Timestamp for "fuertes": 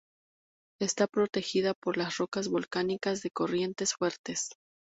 3.93-4.49